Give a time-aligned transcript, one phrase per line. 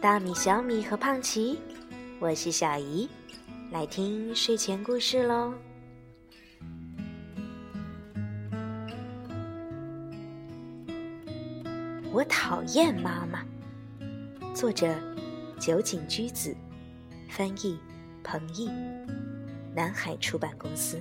[0.00, 1.58] 大米、小米和胖奇，
[2.20, 3.06] 我是小姨，
[3.70, 5.52] 来听睡前故事喽。
[12.12, 13.44] 我讨厌妈妈。
[14.54, 14.96] 作者：
[15.58, 16.56] 酒井居子，
[17.28, 17.78] 翻译：
[18.24, 18.70] 彭毅，
[19.76, 20.98] 南海出版公司。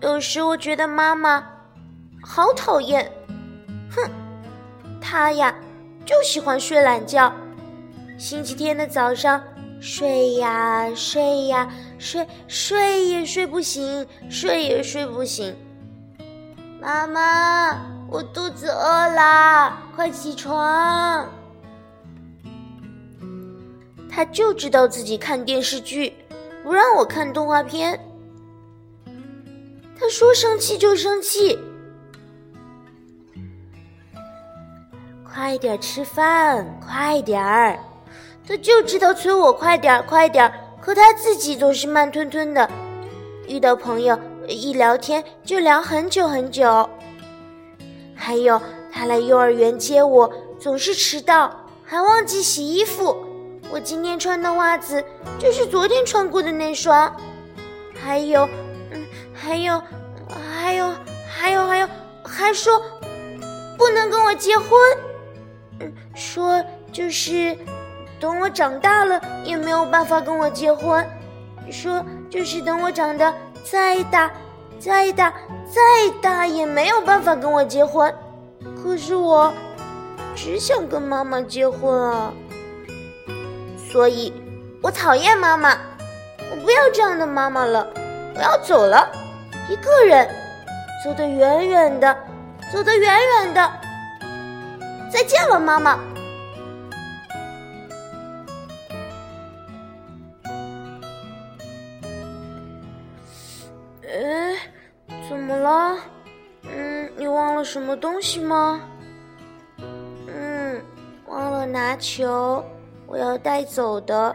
[0.00, 1.46] 有时我觉得妈妈
[2.22, 3.12] 好讨厌，
[3.90, 4.10] 哼，
[5.02, 5.54] 她呀
[6.06, 7.30] 就喜欢睡懒觉。
[8.16, 9.42] 星期天的早上，
[9.80, 15.54] 睡呀睡呀睡，睡也睡不醒，睡也睡不醒。
[16.80, 17.80] 妈妈，
[18.12, 21.26] 我肚子饿啦，快起床！
[24.10, 26.12] 他就知道自己看电视剧，
[26.62, 27.98] 不让我看动画片。
[29.98, 31.58] 他说：“生气就生气，
[35.24, 37.78] 快点吃饭，快点儿。”
[38.46, 40.52] 他就知道催我快点儿，快点儿。
[40.82, 42.68] 可他自己总是慢吞吞的。
[43.48, 46.90] 遇到朋友一聊天就聊很久很久。
[48.24, 51.52] 还有他来幼儿园接我，总是迟到，
[51.84, 53.16] 还忘记洗衣服。
[53.68, 55.04] 我今天穿的袜子
[55.40, 57.12] 就是昨天穿过的那双。
[58.00, 58.48] 还有。
[58.92, 59.82] 嗯还有，
[60.28, 60.94] 还有，
[61.28, 61.88] 还有，还有，
[62.22, 62.80] 还说
[63.76, 64.70] 不能跟我结婚，
[65.80, 67.58] 嗯，说就是
[68.20, 71.04] 等我长大了也没有办法跟我结婚，
[71.72, 73.34] 说就是等我长得
[73.68, 74.30] 再大、
[74.84, 75.32] 再大、
[75.70, 78.12] 再大也没有办法跟我结婚。
[78.82, 79.52] 可是我
[80.34, 82.32] 只想跟妈妈结婚啊，
[83.92, 84.32] 所以
[84.82, 85.76] 我讨厌妈妈，
[86.50, 87.86] 我不要这样的妈妈了，
[88.34, 89.08] 我要走了。
[89.68, 90.28] 一个人
[91.04, 92.16] 走得远远的，
[92.72, 93.72] 走得远远的。
[95.12, 95.96] 再见了，妈妈。
[105.62, 105.96] 了？
[106.64, 108.80] 嗯，你忘了什么东西吗？
[110.26, 110.82] 嗯，
[111.26, 112.64] 忘了拿球，
[113.06, 114.34] 我要带走的。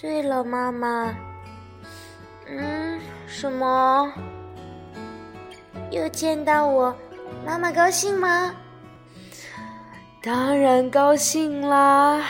[0.00, 1.14] 对了，妈妈。
[2.46, 4.12] 嗯，什么？
[5.90, 6.94] 又见到我，
[7.46, 8.54] 妈妈高兴吗？
[10.22, 12.22] 当然高兴啦！